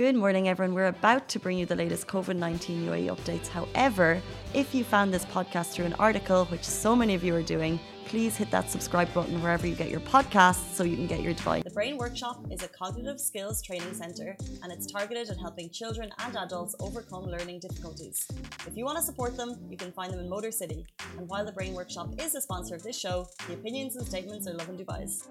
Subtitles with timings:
[0.00, 0.74] Good morning, everyone.
[0.74, 3.48] We're about to bring you the latest COVID 19 UAE updates.
[3.48, 4.22] However,
[4.54, 7.78] if you found this podcast through an article, which so many of you are doing,
[8.06, 11.34] please hit that subscribe button wherever you get your podcasts so you can get your
[11.34, 11.64] device.
[11.64, 16.10] The Brain Workshop is a cognitive skills training centre and it's targeted at helping children
[16.20, 18.26] and adults overcome learning difficulties.
[18.66, 20.86] If you want to support them, you can find them in Motor City.
[21.18, 24.48] And while the Brain Workshop is a sponsor of this show, the opinions and statements
[24.48, 25.28] are Lovin Dubai's.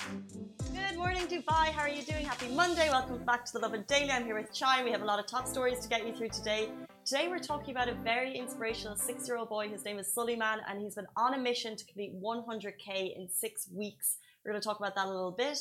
[0.00, 1.66] Good morning, Dubai.
[1.72, 2.24] How are you doing?
[2.24, 2.88] Happy Monday.
[2.88, 4.10] Welcome back to the Lovin Daily.
[4.10, 4.82] I'm here with Chai.
[4.82, 6.70] We have a lot of top stories to get you through today.
[7.04, 9.68] Today, we're talking about a very inspirational six year old boy.
[9.68, 13.68] His name is Suleiman, and he's been on a mission to complete 100K in six
[13.74, 14.16] weeks.
[14.42, 15.58] We're going to talk about that a little bit.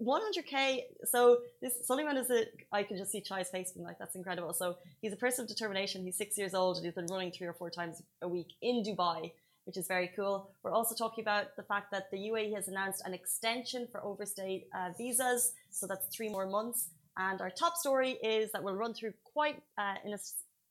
[0.00, 4.14] 100k so this Suleiman is a I can just see Chai's face being like that's
[4.14, 7.32] incredible so he's a person of determination he's six years old and he's been running
[7.32, 9.32] three or four times a week in Dubai
[9.64, 10.50] which is very cool.
[10.62, 14.66] We're also talking about the fact that the UAE has announced an extension for overstay
[14.74, 16.88] uh, visas, so that's three more months.
[17.16, 20.18] And our top story is that we'll run through quite uh, in a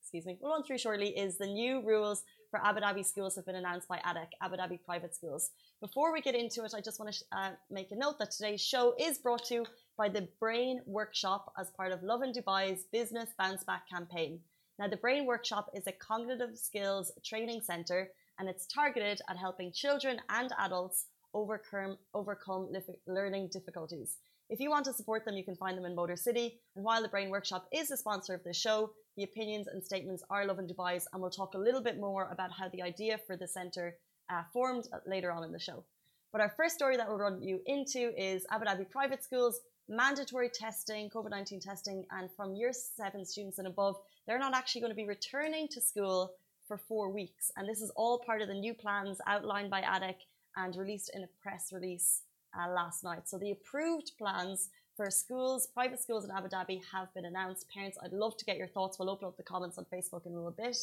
[0.02, 3.46] excuse me, we'll run through shortly is the new rules for Abu Dhabi schools have
[3.46, 5.52] been announced by ADEK, Abu Dhabi private schools.
[5.80, 8.62] Before we get into it, I just want to uh, make a note that today's
[8.62, 9.66] show is brought to you
[9.98, 14.42] by the Brain Workshop as part of Lovin Dubai's Business Bounce Back campaign.
[14.78, 18.10] Now, the Brain Workshop is a cognitive skills training center
[18.42, 22.70] and it's targeted at helping children and adults overcome, overcome
[23.06, 24.18] learning difficulties.
[24.50, 26.60] If you want to support them, you can find them in Motor City.
[26.76, 30.24] And while the Brain Workshop is the sponsor of this show, the opinions and statements
[30.32, 33.38] are Lovin Dubai's, and we'll talk a little bit more about how the idea for
[33.38, 33.94] the centre
[34.32, 35.86] uh, formed later on in the show.
[36.32, 40.50] But our first story that we'll run you into is Abu Dhabi private schools, mandatory
[40.50, 44.92] testing, COVID 19 testing, and from year seven students and above, they're not actually going
[44.92, 46.32] to be returning to school
[46.72, 47.52] for four weeks.
[47.58, 50.16] And this is all part of the new plans outlined by ADEK
[50.56, 52.22] and released in a press release
[52.58, 53.28] uh, last night.
[53.28, 57.66] So the approved plans for schools, private schools in Abu Dhabi have been announced.
[57.74, 58.98] Parents, I'd love to get your thoughts.
[58.98, 60.78] We'll open up the comments on Facebook in a little bit.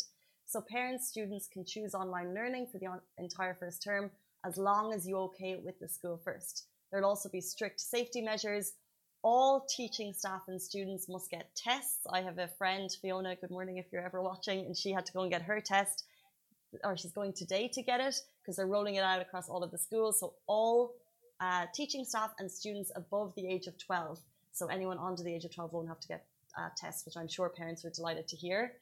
[0.44, 4.10] So parents, students can choose online learning for the entire first term
[4.44, 6.66] as long as you okay it with the school first.
[6.90, 8.72] There'll also be strict safety measures
[9.22, 12.06] all teaching staff and students must get tests.
[12.10, 15.12] I have a friend, Fiona, good morning if you're ever watching, and she had to
[15.12, 16.04] go and get her test,
[16.84, 19.70] or she's going today to get it because they're rolling it out across all of
[19.70, 20.20] the schools.
[20.20, 20.94] So, all
[21.40, 24.20] uh, teaching staff and students above the age of 12.
[24.52, 26.24] So, anyone under the age of 12 won't have to get
[26.56, 28.72] uh, tests, which I'm sure parents are delighted to hear.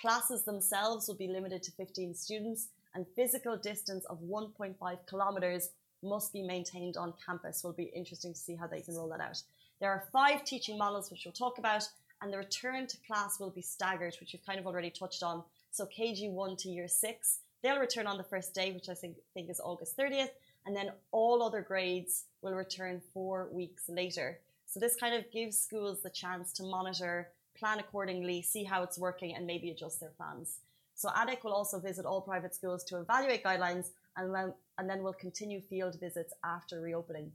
[0.00, 4.74] Classes themselves will be limited to 15 students, and physical distance of 1.5
[5.08, 5.70] kilometres
[6.02, 7.62] must be maintained on campus.
[7.62, 9.42] Will be interesting to see how they can roll that out.
[9.84, 11.86] There are five teaching models which we'll talk about,
[12.22, 15.44] and the return to class will be staggered, which we've kind of already touched on.
[15.72, 19.50] So KG1 to year six, they'll return on the first day, which I think, think
[19.50, 20.30] is August 30th,
[20.64, 24.38] and then all other grades will return four weeks later.
[24.64, 28.98] So this kind of gives schools the chance to monitor, plan accordingly, see how it's
[28.98, 30.60] working, and maybe adjust their plans.
[30.94, 35.02] So ADEK will also visit all private schools to evaluate guidelines and then, and then
[35.02, 37.32] will continue field visits after reopening.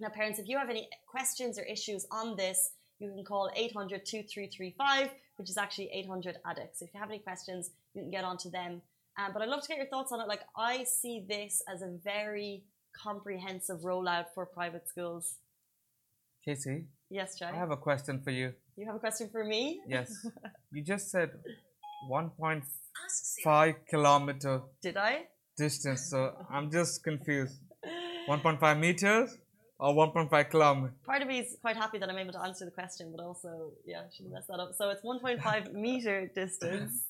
[0.00, 4.04] Now, parents, if you have any questions or issues on this, you can call 800
[4.04, 6.82] 2335, which is actually 800 addicts.
[6.82, 8.82] If you have any questions, you can get onto them.
[9.18, 10.26] Um, but I'd love to get your thoughts on it.
[10.26, 12.64] Like, I see this as a very
[13.02, 15.36] comprehensive rollout for private schools.
[16.44, 16.86] Casey?
[17.10, 17.46] Yes, Jay?
[17.46, 18.52] I have a question for you.
[18.76, 19.80] You have a question for me?
[19.86, 20.12] Yes.
[20.72, 21.30] you just said
[22.10, 24.62] 1.5 kilometer.
[24.82, 25.26] Did I?
[25.56, 26.10] Distance.
[26.10, 27.60] So I'm just confused.
[28.28, 29.38] 1.5 meters?
[29.78, 30.96] Or 1.5 kilometers.
[31.04, 33.72] Part of me is quite happy that I'm able to answer the question, but also,
[33.84, 34.72] yeah, I shouldn't mess that up.
[34.76, 37.08] So it's 1.5 meter distance.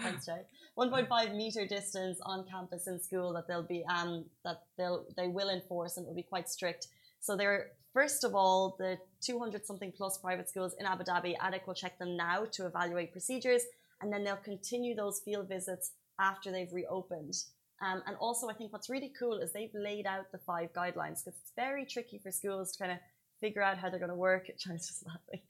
[0.00, 0.42] Thanks, Jay.
[0.78, 5.50] 1.5 meter distance on campus in school that they'll be um that they'll they will
[5.50, 6.88] enforce and it will be quite strict.
[7.20, 11.36] So they're first of all the 200 something plus private schools in Abu Dhabi.
[11.38, 13.62] ADEK will check them now to evaluate procedures,
[14.00, 17.34] and then they'll continue those field visits after they've reopened.
[17.82, 21.24] Um, and also, I think what's really cool is they've laid out the five guidelines
[21.24, 22.98] because it's very tricky for schools to kind of
[23.40, 24.46] figure out how they're going to work.
[24.58, 25.42] Just laughing.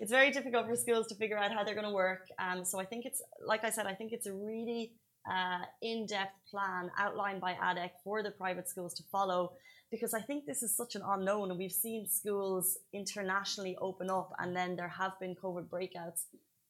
[0.00, 2.28] It's very difficult for schools to figure out how they're going to work.
[2.38, 4.92] Um, so I think it's, like I said, I think it's a really
[5.30, 9.52] uh, in-depth plan outlined by ADEK for the private schools to follow
[9.90, 14.32] because I think this is such an unknown and we've seen schools internationally open up
[14.38, 16.24] and then there have been COVID breakouts.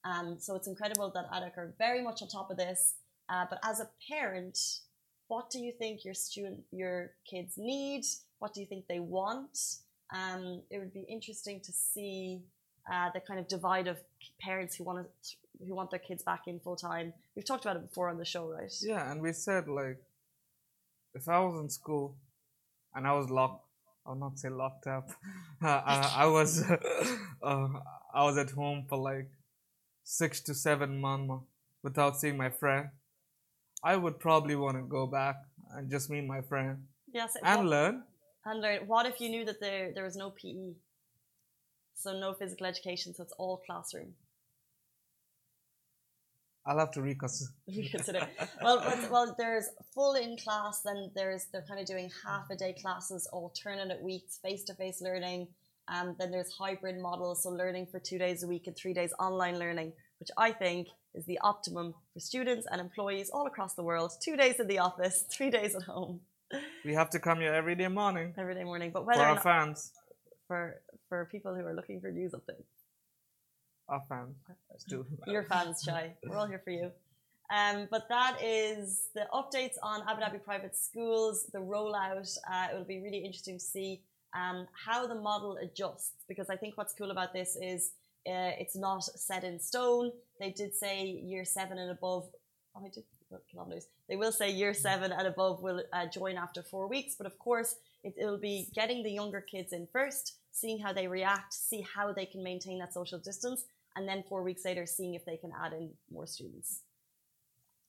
[0.05, 2.97] Um, so it's incredible that ADEK are very much on top of this.
[3.29, 4.59] Uh, but as a parent,
[5.33, 8.05] what do you think your student, your kids need?
[8.39, 9.57] What do you think they want?
[10.15, 12.43] Um, it would be interesting to see
[12.93, 13.97] uh, the kind of divide of
[14.43, 15.37] parents who want to,
[15.67, 17.15] who want their kids back in full time.
[17.35, 18.71] We've talked about it before on the show, right?
[18.83, 20.01] Yeah, and we said like,
[21.15, 22.15] if I was in school
[22.95, 23.65] and I was locked,
[24.05, 25.09] I'll not say locked up.
[25.65, 26.61] Uh, I, I, was
[27.43, 27.69] uh,
[28.13, 29.31] I was at home for like
[30.03, 31.45] six to seven months
[31.85, 32.89] without seeing my friend,
[33.85, 35.37] I would probably want to go back
[35.75, 36.79] and just meet my friend
[37.13, 37.35] Yes.
[37.43, 38.03] and what, learn.
[38.45, 38.87] and learn.
[38.87, 40.75] What if you knew that there there was no PE,
[41.95, 44.15] so no physical education, so it's all classroom?
[46.65, 47.51] I'll have to reconsider.
[47.69, 48.29] reconsider.
[48.63, 50.81] well, well, well, there's full in class.
[50.85, 55.01] Then there's they're kind of doing half a day classes, alternate weeks, face to face
[55.03, 55.49] learning.
[55.89, 59.13] Um, then there's hybrid models, so learning for two days a week and three days
[59.19, 59.93] online learning,
[60.23, 60.87] which I think
[61.17, 64.13] is the optimum for students and employees all across the world.
[64.21, 66.21] Two days in the office, three days at home,
[66.85, 68.93] We have to come here every day morning every day morning.
[68.95, 69.91] But for whether or our not, fans.
[70.47, 72.71] for for people who are looking for news updates.
[73.89, 74.37] Our fans.
[75.27, 76.15] Your fans, shy.
[76.25, 76.93] We're all here for you.
[77.59, 82.31] Um, but that is the updates on Abu Dhabi private schools, the rollout.
[82.49, 84.03] Uh, it will be really interesting to see
[84.41, 87.81] um, how the model adjusts because I think what's cool about this is
[88.27, 90.13] uh, it's not set in stone.
[90.39, 92.29] They did say year seven and above.
[92.75, 93.87] Oh, I did what kilometers.
[94.09, 97.39] They will say year seven and above will uh, join after four weeks, but of
[97.39, 101.85] course it will be getting the younger kids in first, seeing how they react, see
[101.95, 103.65] how they can maintain that social distance,
[103.97, 106.81] and then four weeks later seeing if they can add in more students.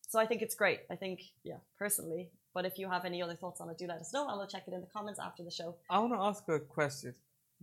[0.07, 0.81] So I think it's great.
[0.91, 2.29] I think, yeah, personally.
[2.53, 4.63] But if you have any other thoughts on it, do let us know, we'll check
[4.67, 5.75] it in the comments after the show.
[5.89, 7.15] I want to ask a question.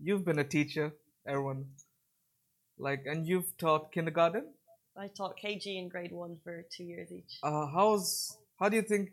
[0.02, 0.92] You've been a teacher,
[1.26, 1.66] everyone.
[2.80, 4.44] Like, and you've taught kindergarten.
[4.96, 7.38] I taught KG in grade one for two years each.
[7.42, 9.10] Uh, how's how do you think,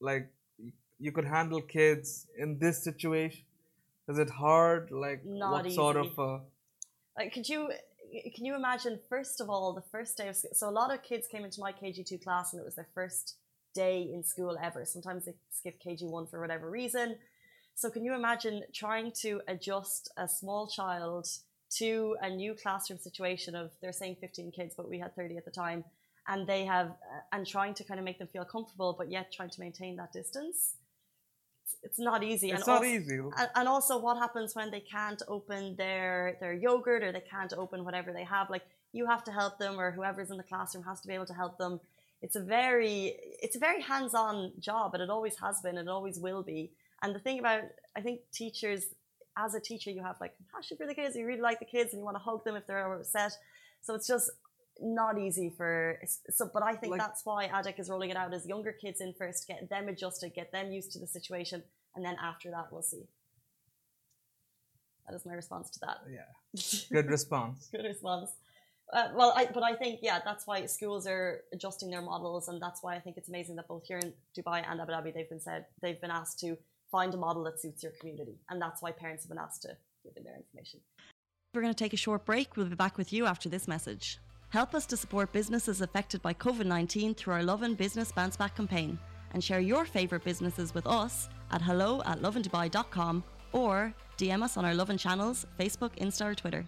[0.00, 0.28] like,
[0.98, 3.44] you could handle kids in this situation?
[4.08, 4.90] Is it hard?
[4.90, 6.18] Like, Not what sort of?
[6.18, 6.38] Uh,
[7.16, 7.70] Like, could you
[8.34, 8.98] can you imagine?
[9.08, 10.50] First of all, the first day of school.
[10.54, 12.88] So a lot of kids came into my KG two class, and it was their
[12.94, 13.36] first
[13.74, 14.84] day in school ever.
[14.84, 17.16] Sometimes they skip KG one for whatever reason.
[17.74, 21.26] So can you imagine trying to adjust a small child
[21.78, 25.44] to a new classroom situation of they're saying 15 kids, but we had 30 at
[25.44, 25.84] the time,
[26.28, 29.32] and they have uh, and trying to kind of make them feel comfortable, but yet
[29.32, 30.74] trying to maintain that distance.
[31.64, 32.50] It's, it's not easy.
[32.50, 33.16] it's and not also, easy.
[33.18, 37.52] and, and also what happens when they can't open their their yogurt or they can't
[37.52, 38.62] open whatever they have like
[38.92, 41.34] you have to help them or whoever's in the classroom has to be able to
[41.34, 41.78] help them
[42.22, 45.90] it's a very it's a very hands-on job and it always has been and it
[45.90, 46.70] always will be
[47.02, 47.62] and the thing about
[47.96, 48.86] i think teachers
[49.38, 51.92] as a teacher you have like compassion for the kids you really like the kids
[51.92, 53.32] and you want to hug them if they're upset.
[53.82, 54.30] So it's just
[54.82, 55.98] not easy for
[56.30, 59.00] so but i think Like- that's why adek is rolling it out as younger kids
[59.02, 61.62] in first get them adjusted get them used to the situation
[61.94, 63.04] and then after that we'll see.
[65.06, 65.98] That is my response to that.
[66.08, 66.30] Yeah,
[66.92, 67.68] good response.
[67.72, 68.30] good response.
[68.92, 72.60] Uh, well I, but i think yeah that's why schools are adjusting their models and
[72.60, 75.28] that's why i think it's amazing that both here in dubai and abu dhabi they've
[75.28, 76.58] been said they've been asked to
[76.90, 79.76] find a model that suits your community and that's why parents have been asked to
[80.04, 80.80] give in their information
[81.54, 84.18] we're going to take a short break we'll be back with you after this message
[84.50, 88.98] help us to support businesses affected by covid-19 through our lovin business bounce back campaign
[89.32, 93.22] and share your favorite businesses with us at hello at lovindubai.com
[93.52, 96.66] or DM us on our Lovin channels, Facebook, Insta, or Twitter.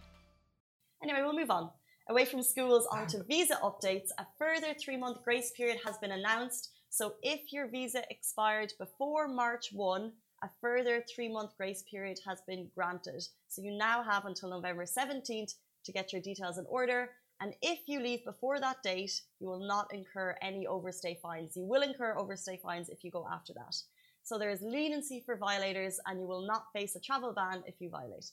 [1.03, 1.71] Anyway, we'll move on.
[2.09, 6.71] Away from schools onto visa updates, a further three month grace period has been announced.
[6.93, 10.13] So if your visa expired before March 1,
[10.43, 13.27] a further three month grace period has been granted.
[13.49, 15.55] So you now have until November 17th
[15.85, 17.09] to get your details in order.
[17.41, 21.57] And if you leave before that date, you will not incur any overstay fines.
[21.57, 23.75] You will incur overstay fines if you go after that.
[24.23, 27.81] So there is leniency for violators, and you will not face a travel ban if
[27.81, 28.27] you violate.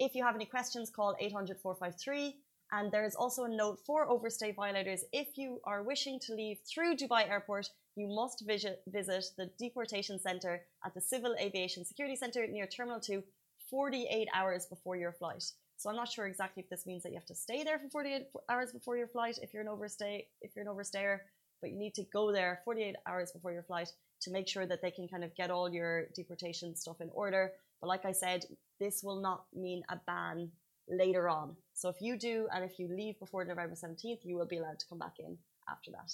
[0.00, 2.34] If you have any questions, call 800 453.
[2.72, 5.04] And there is also a note for overstay violators.
[5.12, 10.20] If you are wishing to leave through Dubai Airport, you must visit, visit the deportation
[10.20, 13.22] centre at the Civil Aviation Security Centre near Terminal 2
[13.70, 15.44] 48 hours before your flight.
[15.76, 17.88] So I'm not sure exactly if this means that you have to stay there for
[17.88, 21.20] 48 hours before your flight if you're an overstay if you're an overstayer,
[21.60, 23.88] but you need to go there 48 hours before your flight
[24.22, 27.52] to make sure that they can kind of get all your deportation stuff in order.
[27.80, 28.44] But like I said,
[28.78, 30.50] this will not mean a ban
[30.90, 31.56] later on.
[31.74, 34.78] So if you do, and if you leave before November 17th, you will be allowed
[34.80, 36.12] to come back in after that.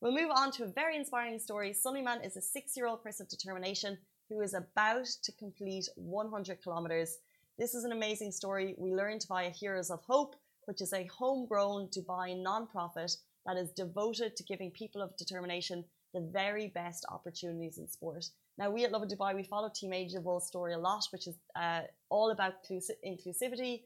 [0.00, 1.72] We'll move on to a very inspiring story.
[1.72, 3.98] Suleiman is a six year old person of determination
[4.28, 7.18] who is about to complete 100 kilometers.
[7.58, 11.88] This is an amazing story we learned via Heroes of Hope, which is a homegrown
[11.88, 13.12] Dubai non-profit
[13.44, 15.84] that is devoted to giving people of determination
[16.14, 18.24] the very best opportunities in sport.
[18.60, 21.80] Now, we at Lovin Dubai, we follow Team Age story a lot, which is uh,
[22.10, 23.80] all about inclusivity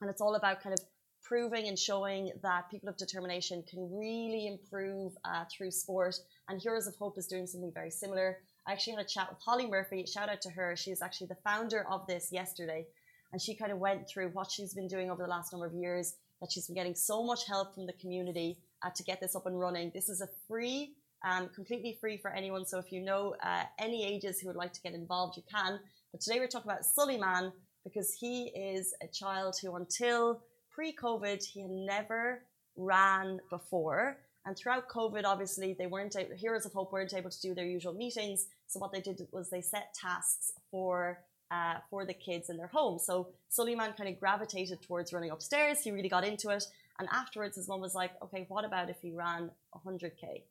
[0.00, 0.78] and it's all about kind of
[1.24, 6.14] proving and showing that people of determination can really improve uh, through sport.
[6.48, 8.38] And Heroes of Hope is doing something very similar.
[8.64, 10.06] I actually had a chat with Holly Murphy.
[10.06, 10.76] Shout out to her.
[10.76, 12.86] She's actually the founder of this yesterday.
[13.32, 15.74] and she kind of went through what she's been doing over the last number of
[15.74, 16.14] years.
[16.40, 19.46] That she's been getting so much help from the community uh, to get this up
[19.46, 19.90] and running.
[19.92, 20.94] This is a free,
[21.24, 22.66] um, completely free for anyone.
[22.66, 25.78] So if you know uh, any ages who would like to get involved, you can.
[26.12, 27.52] But today we're talking about Suleiman
[27.84, 32.42] because he is a child who, until pre-COVID, he had never
[32.76, 34.18] ran before.
[34.46, 37.66] And throughout COVID, obviously, they weren't able, Heroes of Hope weren't able to do their
[37.66, 38.46] usual meetings.
[38.66, 42.68] So what they did was they set tasks for uh, for the kids in their
[42.68, 42.98] home.
[42.98, 45.80] So Suleiman kind of gravitated towards running upstairs.
[45.82, 46.64] He really got into it.
[46.98, 49.50] And afterwards, his mom was like, okay, what about if he ran
[49.84, 50.42] 100K?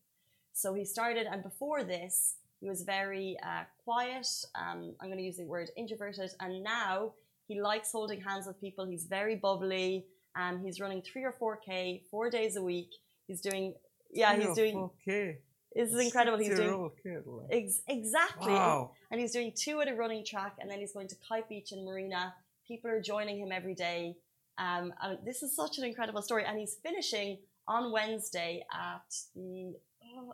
[0.59, 4.27] So he started, and before this, he was very uh, quiet.
[4.55, 6.31] Um, I'm going to use the word introverted.
[6.41, 7.13] And now
[7.47, 8.85] he likes holding hands with people.
[8.85, 10.05] He's very bubbly.
[10.35, 12.89] And he's running three or 4K four days a week.
[13.27, 13.73] He's doing,
[14.11, 14.89] yeah, he's doing.
[15.07, 15.37] 4K.
[15.75, 16.37] This is incredible.
[16.39, 17.47] He's doing kid, like.
[17.51, 18.91] ex- exactly, Wow.
[19.11, 21.71] and he's doing two at a running track, and then he's going to Kite Beach
[21.71, 22.33] and Marina.
[22.67, 24.15] People are joining him every day.
[24.57, 27.37] Um, and this is such an incredible story, and he's finishing
[27.67, 29.75] on Wednesday at the.
[30.17, 30.33] Oh,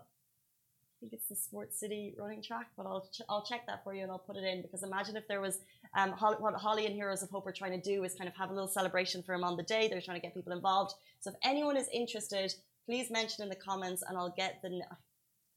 [1.05, 4.01] think it's the Sports City running track, but I'll ch- I'll check that for you
[4.03, 5.59] and I'll put it in because imagine if there was
[5.95, 8.35] um, Holly, what Holly and Heroes of Hope are trying to do is kind of
[8.35, 9.87] have a little celebration for him on the day.
[9.87, 10.95] They're trying to get people involved.
[11.19, 12.53] So if anyone is interested,
[12.85, 14.81] please mention in the comments and I'll get the n-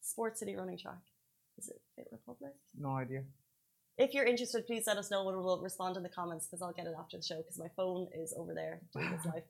[0.03, 0.99] Sports City running track.
[1.59, 2.53] Is it Fit Republik?
[2.79, 3.23] No idea.
[3.97, 6.73] If you're interested, please let us know and we'll respond in the comments because I'll
[6.73, 9.43] get it after the show because my phone is over there doing this live.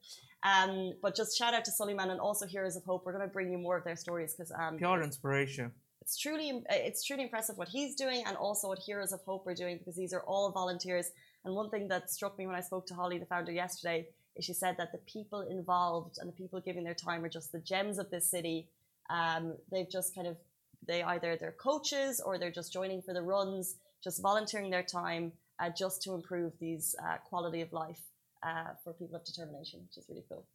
[0.43, 3.05] Um, but just shout out to Suleiman and also Heroes of Hope.
[3.05, 5.71] We're going to bring you more of their stories because um, Pure inspiration.
[6.09, 9.53] It's truly it's truly impressive what he's doing and also what Heroes of Hope are
[9.53, 11.11] doing because these are all volunteers.
[11.45, 14.47] And one thing that struck me when I spoke to Holly, the founder, yesterday, is
[14.47, 17.59] she said that the people involved and the people giving their time are just the
[17.59, 18.71] gems of this city.
[19.11, 20.39] Um, they've just kind of
[20.87, 25.33] they either they're coaches or they're just joining for the runs, just volunteering their time
[25.61, 28.01] uh, just to improve these uh, quality of life
[28.43, 30.47] uh, for people of determination, which is really cool.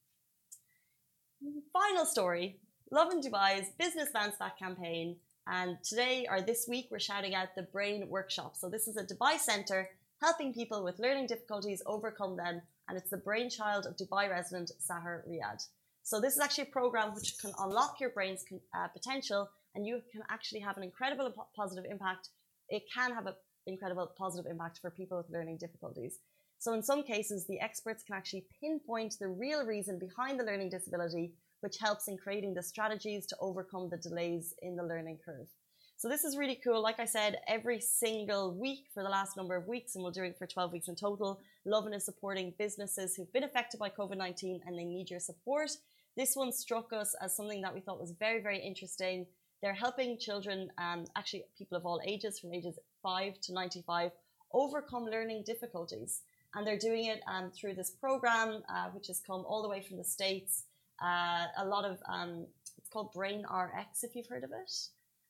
[1.71, 2.57] Final story
[2.89, 5.17] Lovin Dubai's Business Bounce Back campaign.
[5.47, 8.55] And today or this week, we're shouting out the Brain Workshop.
[8.55, 9.89] So, this is a Dubai centre
[10.21, 12.61] helping people with learning difficulties overcome them.
[12.87, 15.65] And it's the brainchild of Dubai resident Sahar Riyad.
[16.03, 20.01] So, this is actually a program which can unlock your brain's uh, potential and you
[20.11, 22.29] can actually have an incredible positive impact.
[22.69, 23.33] It can have an
[23.67, 26.19] incredible positive impact for people with learning difficulties.
[26.59, 30.69] So, in some cases, the experts can actually pinpoint the real reason behind the learning
[30.69, 31.33] disability,
[31.63, 35.47] which helps in creating the strategies to overcome the delays in the learning curve.
[35.95, 36.81] So, this is really cool.
[36.81, 40.23] Like I said, every single week for the last number of weeks, and we'll do
[40.23, 44.17] it for 12 weeks in total, Lovin is supporting businesses who've been affected by COVID
[44.17, 45.71] 19 and they need your support.
[46.17, 49.25] This one struck us as something that we thought was very, very interesting.
[49.61, 54.11] They're helping children, um, actually people of all ages, from ages 5 to 95,
[54.51, 56.21] overcome learning difficulties.
[56.53, 59.81] And they're doing it um, through this program, uh, which has come all the way
[59.81, 60.65] from the States.
[61.03, 62.45] Uh, a lot of, um,
[62.77, 64.71] it's called BrainRx, if you've heard of it.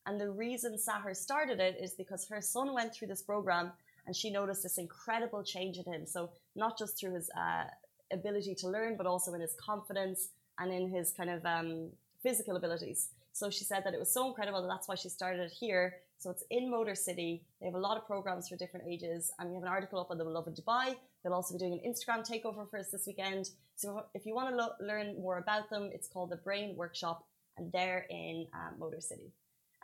[0.05, 3.71] And the reason Sahar started it is because her son went through this program
[4.05, 6.05] and she noticed this incredible change in him.
[6.05, 7.65] So, not just through his uh,
[8.11, 11.89] ability to learn, but also in his confidence and in his kind of um,
[12.21, 13.09] physical abilities.
[13.33, 15.95] So she said that it was so incredible that that's why she started it here.
[16.19, 17.43] So it's in Motor City.
[17.59, 20.11] They have a lot of programs for different ages, and we have an article up
[20.11, 20.95] on the Lovin Dubai.
[21.23, 23.49] They'll also be doing an Instagram takeover for us this weekend.
[23.75, 27.25] So if you want to lo- learn more about them, it's called the Brain Workshop,
[27.57, 29.31] and they're in uh, Motor City.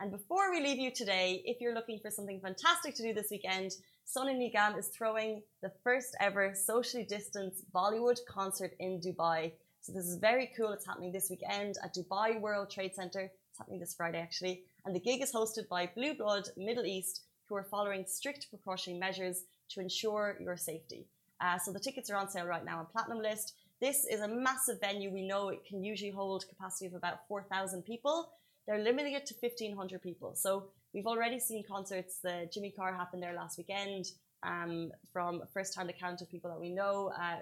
[0.00, 3.28] And before we leave you today, if you're looking for something fantastic to do this
[3.30, 3.72] weekend,
[4.06, 9.52] Sonu Nigam is throwing the first ever socially distanced Bollywood concert in Dubai.
[9.82, 10.72] So this is very cool.
[10.72, 13.30] It's happening this weekend at Dubai World Trade Center.
[13.50, 14.62] It's happening this Friday actually.
[14.86, 18.98] And the gig is hosted by Blue Blood Middle East, who are following strict precautionary
[18.98, 21.06] measures to ensure your safety.
[21.40, 23.52] Uh, so the tickets are on sale right now on Platinumlist.
[23.80, 25.10] This is a massive venue.
[25.10, 28.28] We know it can usually hold capacity of about 4,000 people.
[28.66, 30.34] They're limiting it to 1,500 people.
[30.34, 32.18] So we've already seen concerts.
[32.22, 34.06] The Jimmy Carr happened there last weekend.
[34.42, 37.36] Um, from a first-hand account of people that we know, uh,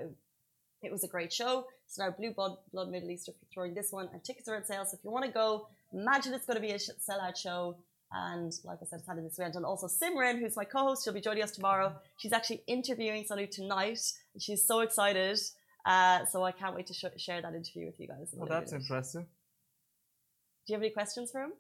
[0.83, 1.67] it was a great show.
[1.89, 4.65] So now Blue Blood, Blood Middle East are throwing this one, and tickets are on
[4.65, 4.85] sale.
[4.85, 7.77] So if you want to go, imagine it's going to be a sellout show.
[8.13, 9.57] And like I said, it's happening this weekend.
[9.57, 11.95] And also Simran, who's my co-host, she'll be joining us tomorrow.
[12.17, 14.01] She's actually interviewing Sonu tonight.
[14.39, 15.39] She's so excited.
[15.87, 18.29] Uh, so I can't wait to sh- share that interview with you guys.
[18.33, 19.23] Well, that's impressive.
[19.23, 21.53] Do you have any questions for him?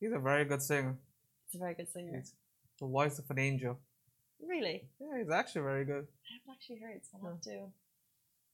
[0.00, 0.96] He's a very good singer.
[1.48, 2.16] He's a very good singer.
[2.16, 2.32] He's
[2.80, 3.78] the voice of an angel.
[4.46, 4.88] Really?
[5.00, 6.06] Yeah, he's actually very good.
[6.06, 7.66] I haven't actually heard, so I'll have to.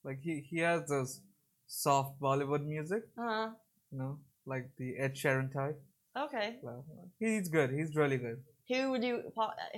[0.04, 1.20] Like he he has those
[1.66, 3.50] soft Bollywood music, Uh,
[3.90, 5.80] you know, like the Ed Sheeran type.
[6.16, 6.58] okay.
[6.62, 6.84] Well,
[7.18, 7.70] He's good.
[7.70, 8.42] He's really good.
[8.68, 9.32] Who would you?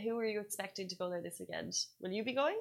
[0.04, 1.72] Who are you expecting to go there this weekend?
[2.00, 2.58] Will you be going?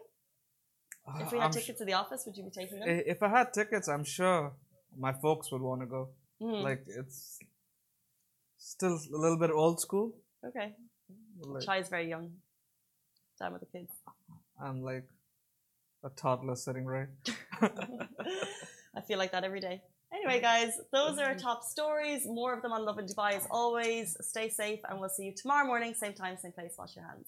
[1.19, 2.87] If we had I'm tickets to the office, would you be taking them?
[2.87, 4.53] if I had tickets, I'm sure
[4.97, 6.09] my folks would want to go.
[6.41, 6.63] Mhm.
[6.63, 7.39] Like it's
[8.57, 10.13] still a little bit old school.
[10.45, 10.75] okay.
[11.43, 12.31] Like, Chai is very young.
[13.39, 13.91] Down with the kids.
[14.63, 15.07] I'm like
[16.03, 17.07] a toddler sitting right.
[17.61, 19.81] I feel like that every day.
[20.13, 22.25] Anyway, guys, those are our top stories.
[22.25, 24.17] More of them on Lovin Dubai as always.
[24.21, 26.73] Stay safe, and we'll see you tomorrow morning, same time, same place.
[26.77, 27.27] Wash your hands.